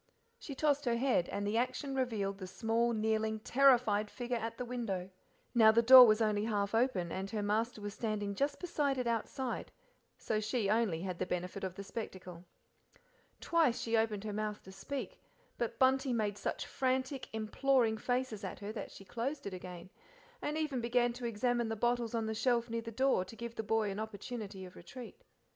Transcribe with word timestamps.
She 0.39 0.55
tossed 0.55 0.85
her 0.85 0.97
head, 0.97 1.29
and 1.29 1.45
the 1.45 1.57
action 1.59 1.93
revealed 1.93 2.39
the 2.39 2.47
small, 2.47 2.91
kneeling, 2.91 3.39
terrified 3.41 4.09
figure 4.09 4.35
at 4.35 4.57
the 4.57 4.65
window. 4.65 5.11
Now 5.53 5.71
the 5.71 5.83
door 5.83 6.07
was 6.07 6.23
only 6.23 6.45
half 6.45 6.73
open, 6.73 7.11
and 7.11 7.29
her 7.29 7.43
master 7.43 7.81
was 7.81 7.93
standing 7.93 8.33
just 8.33 8.59
beside 8.59 8.97
it 8.97 9.05
outside, 9.05 9.71
so 10.17 10.39
she 10.39 10.71
only 10.71 11.03
had 11.03 11.19
the 11.19 11.27
benefit 11.27 11.63
of 11.63 11.75
the 11.75 11.83
spectacle. 11.83 12.45
Twice 13.41 13.79
she 13.79 13.95
opened 13.95 14.23
her 14.23 14.33
mouth 14.33 14.63
to 14.63 14.71
speak, 14.71 15.21
but 15.59 15.77
Bunty 15.77 16.13
made 16.13 16.35
such 16.35 16.65
frantic, 16.65 17.29
imploring 17.31 17.99
faces 17.99 18.43
at 18.43 18.57
her 18.57 18.71
than 18.71 18.89
she 18.89 19.05
closed 19.05 19.45
it 19.45 19.53
again, 19.53 19.91
and 20.41 20.57
even 20.57 20.81
began 20.81 21.13
to 21.13 21.25
examine 21.27 21.69
the 21.69 21.75
bottles 21.75 22.15
on 22.15 22.25
the 22.25 22.33
shelf 22.33 22.71
near 22.71 22.81
the 22.81 22.91
door 22.91 23.23
to 23.23 23.35
give 23.35 23.53
the 23.53 23.61
boy 23.61 23.91
an 23.91 23.99
opportunity 23.99 24.65
of 24.65 24.75
retreat. 24.75 25.21